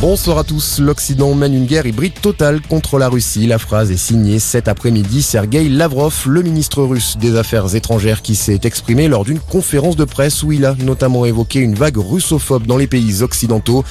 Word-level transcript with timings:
Bonsoir 0.00 0.38
à 0.38 0.44
tous. 0.44 0.78
L'Occident 0.78 1.34
mène 1.34 1.54
une 1.54 1.66
guerre 1.66 1.84
hybride 1.84 2.20
totale 2.20 2.60
contre 2.60 3.00
la 3.00 3.08
Russie. 3.08 3.48
La 3.48 3.58
phrase 3.58 3.90
est 3.90 3.96
signée 3.96 4.38
cet 4.38 4.68
après-midi 4.68 5.22
Sergei 5.22 5.68
Lavrov, 5.68 6.22
le 6.28 6.42
ministre 6.42 6.84
russe 6.84 7.16
des 7.18 7.36
Affaires 7.36 7.74
étrangères, 7.74 8.22
qui 8.22 8.36
s'est 8.36 8.60
exprimé 8.62 9.08
lors 9.08 9.24
d'une 9.24 9.40
conférence 9.40 9.96
de 9.96 10.04
presse 10.04 10.44
où 10.44 10.52
il 10.52 10.64
a 10.66 10.76
notamment 10.76 11.24
évoqué 11.24 11.58
une 11.58 11.74
vague 11.74 11.96
russophobe 11.96 12.64
dans 12.64 12.76
les 12.76 12.86
pays 12.86 13.22
occidentaux. 13.22 13.84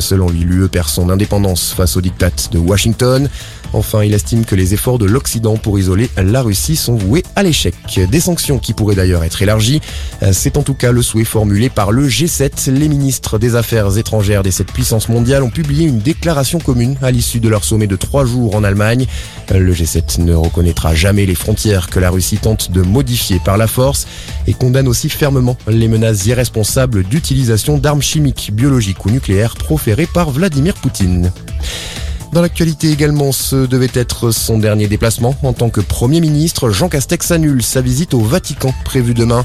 Selon 0.00 0.28
lui, 0.30 0.40
l'UE 0.40 0.68
perd 0.68 0.88
son 0.88 1.10
indépendance 1.10 1.72
face 1.72 1.96
aux 1.96 2.00
diktats 2.00 2.48
de 2.50 2.58
Washington. 2.58 3.28
Enfin, 3.74 4.02
il 4.04 4.12
estime 4.12 4.44
que 4.44 4.54
les 4.54 4.74
efforts 4.74 4.98
de 4.98 5.06
l'Occident 5.06 5.56
pour 5.56 5.78
isoler 5.78 6.10
la 6.16 6.42
Russie 6.42 6.76
sont 6.76 6.94
voués 6.94 7.22
à 7.36 7.42
l'échec. 7.42 7.74
Des 8.10 8.20
sanctions 8.20 8.58
qui 8.58 8.74
pourraient 8.74 8.96
d'ailleurs 8.96 9.24
être 9.24 9.40
élargies. 9.40 9.80
C'est 10.32 10.58
en 10.58 10.62
tout 10.62 10.74
cas 10.74 10.92
le 10.92 11.00
souhait 11.02 11.24
formulé 11.24 11.70
par 11.70 11.90
le 11.90 12.06
G7. 12.06 12.70
Les 12.70 12.88
ministres 12.88 13.38
des 13.38 13.54
Affaires 13.54 13.96
étrangères 13.96 14.42
des 14.42 14.50
sept 14.50 14.70
puissances 14.70 15.08
mondiales 15.08 15.42
publié 15.52 15.86
une 15.86 15.98
déclaration 15.98 16.58
commune 16.58 16.96
à 17.02 17.10
l'issue 17.10 17.38
de 17.38 17.48
leur 17.48 17.62
sommet 17.62 17.86
de 17.86 17.96
trois 17.96 18.24
jours 18.24 18.56
en 18.56 18.64
Allemagne. 18.64 19.06
Le 19.50 19.72
G7 19.72 20.22
ne 20.22 20.34
reconnaîtra 20.34 20.94
jamais 20.94 21.26
les 21.26 21.34
frontières 21.34 21.88
que 21.88 22.00
la 22.00 22.10
Russie 22.10 22.38
tente 22.38 22.72
de 22.72 22.82
modifier 22.82 23.38
par 23.44 23.56
la 23.56 23.66
force 23.66 24.06
et 24.46 24.54
condamne 24.54 24.88
aussi 24.88 25.08
fermement 25.08 25.56
les 25.68 25.88
menaces 25.88 26.26
irresponsables 26.26 27.04
d'utilisation 27.04 27.78
d'armes 27.78 28.02
chimiques, 28.02 28.50
biologiques 28.52 29.04
ou 29.04 29.10
nucléaires 29.10 29.54
proférées 29.54 30.08
par 30.12 30.30
Vladimir 30.30 30.74
Poutine. 30.74 31.30
Dans 32.32 32.40
l'actualité 32.40 32.90
également, 32.90 33.30
ce 33.30 33.66
devait 33.66 33.90
être 33.92 34.30
son 34.30 34.58
dernier 34.58 34.88
déplacement 34.88 35.36
en 35.42 35.52
tant 35.52 35.68
que 35.68 35.82
Premier 35.82 36.20
ministre. 36.22 36.70
Jean 36.70 36.88
Castex 36.88 37.30
annule 37.30 37.62
sa 37.62 37.82
visite 37.82 38.14
au 38.14 38.20
Vatican 38.20 38.72
prévue 38.86 39.12
demain. 39.12 39.44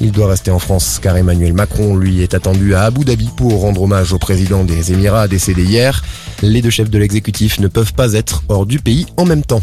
Il 0.00 0.12
doit 0.12 0.28
rester 0.28 0.50
en 0.50 0.58
France 0.58 0.98
car 1.00 1.16
Emmanuel 1.16 1.52
Macron, 1.52 1.96
lui, 1.96 2.22
est 2.22 2.34
attendu 2.34 2.74
à 2.74 2.82
Abu 2.82 3.04
Dhabi 3.04 3.30
pour 3.36 3.60
rendre 3.60 3.82
hommage 3.82 4.12
au 4.12 4.18
président 4.18 4.64
des 4.64 4.92
Émirats 4.92 5.28
décédé 5.28 5.64
hier. 5.64 6.02
Les 6.42 6.62
deux 6.62 6.70
chefs 6.70 6.90
de 6.90 6.98
l'exécutif 6.98 7.60
ne 7.60 7.68
peuvent 7.68 7.94
pas 7.94 8.12
être 8.14 8.42
hors 8.48 8.66
du 8.66 8.80
pays 8.80 9.06
en 9.16 9.24
même 9.24 9.42
temps. 9.42 9.62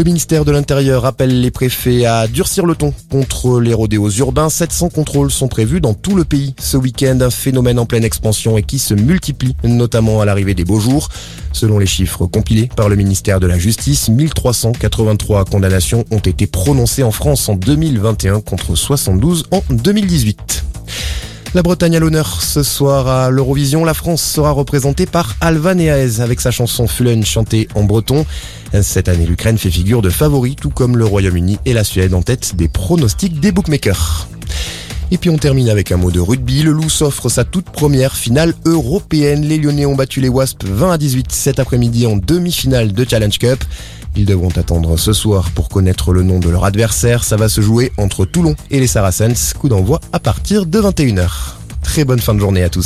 Le 0.00 0.04
ministère 0.04 0.46
de 0.46 0.50
l'Intérieur 0.50 1.04
appelle 1.04 1.42
les 1.42 1.50
préfets 1.50 2.06
à 2.06 2.26
durcir 2.26 2.64
le 2.64 2.74
ton 2.74 2.94
contre 3.10 3.60
les 3.60 3.74
rodéos 3.74 4.08
urbains. 4.08 4.48
700 4.48 4.88
contrôles 4.88 5.30
sont 5.30 5.46
prévus 5.46 5.82
dans 5.82 5.92
tout 5.92 6.16
le 6.16 6.24
pays 6.24 6.54
ce 6.58 6.78
week-end, 6.78 7.18
un 7.20 7.28
phénomène 7.28 7.78
en 7.78 7.84
pleine 7.84 8.02
expansion 8.02 8.56
et 8.56 8.62
qui 8.62 8.78
se 8.78 8.94
multiplie, 8.94 9.54
notamment 9.62 10.22
à 10.22 10.24
l'arrivée 10.24 10.54
des 10.54 10.64
beaux 10.64 10.80
jours. 10.80 11.10
Selon 11.52 11.78
les 11.78 11.84
chiffres 11.84 12.24
compilés 12.24 12.70
par 12.74 12.88
le 12.88 12.96
ministère 12.96 13.40
de 13.40 13.46
la 13.46 13.58
Justice, 13.58 14.08
1383 14.08 15.44
condamnations 15.44 16.06
ont 16.10 16.18
été 16.18 16.46
prononcées 16.46 17.02
en 17.02 17.10
France 17.12 17.46
en 17.50 17.56
2021 17.56 18.40
contre 18.40 18.76
72 18.76 19.48
en 19.50 19.62
2018. 19.68 20.59
La 21.52 21.62
Bretagne 21.62 21.96
à 21.96 21.98
l'honneur 21.98 22.42
ce 22.42 22.62
soir 22.62 23.08
à 23.08 23.28
l'Eurovision. 23.28 23.84
La 23.84 23.92
France 23.92 24.22
sera 24.22 24.52
représentée 24.52 25.04
par 25.04 25.34
Alvan 25.40 25.78
Eaez 25.78 26.20
avec 26.20 26.40
sa 26.40 26.52
chanson 26.52 26.86
Fulen 26.86 27.24
chantée 27.24 27.66
en 27.74 27.82
breton. 27.82 28.24
Cette 28.82 29.08
année, 29.08 29.26
l'Ukraine 29.26 29.58
fait 29.58 29.70
figure 29.70 30.00
de 30.00 30.10
favori, 30.10 30.54
tout 30.54 30.70
comme 30.70 30.96
le 30.96 31.04
Royaume-Uni 31.04 31.58
et 31.64 31.72
la 31.72 31.82
Suède 31.82 32.14
en 32.14 32.22
tête 32.22 32.54
des 32.54 32.68
pronostics 32.68 33.40
des 33.40 33.50
bookmakers. 33.50 34.28
Et 35.12 35.18
puis 35.18 35.28
on 35.28 35.38
termine 35.38 35.68
avec 35.68 35.90
un 35.90 35.96
mot 35.96 36.10
de 36.10 36.20
rugby. 36.20 36.62
Le 36.62 36.70
Loup 36.70 36.88
s'offre 36.88 37.28
sa 37.28 37.44
toute 37.44 37.66
première 37.66 38.16
finale 38.16 38.54
européenne. 38.64 39.42
Les 39.42 39.58
Lyonnais 39.58 39.86
ont 39.86 39.96
battu 39.96 40.20
les 40.20 40.28
Wasps 40.28 40.64
20 40.64 40.92
à 40.92 40.98
18 40.98 41.32
cet 41.32 41.58
après-midi 41.58 42.06
en 42.06 42.16
demi-finale 42.16 42.92
de 42.92 43.06
Challenge 43.08 43.38
Cup. 43.38 43.64
Ils 44.16 44.24
devront 44.24 44.50
attendre 44.50 44.96
ce 44.96 45.12
soir 45.12 45.50
pour 45.50 45.68
connaître 45.68 46.12
le 46.12 46.22
nom 46.22 46.38
de 46.38 46.48
leur 46.48 46.64
adversaire. 46.64 47.24
Ça 47.24 47.36
va 47.36 47.48
se 47.48 47.60
jouer 47.60 47.92
entre 47.98 48.24
Toulon 48.24 48.54
et 48.70 48.80
les 48.80 48.86
Saracens. 48.86 49.52
Coup 49.54 49.68
d'envoi 49.68 50.00
à 50.12 50.20
partir 50.20 50.64
de 50.66 50.80
21h. 50.80 51.28
Très 51.82 52.04
bonne 52.04 52.20
fin 52.20 52.34
de 52.34 52.40
journée 52.40 52.62
à 52.62 52.68
tous. 52.68 52.78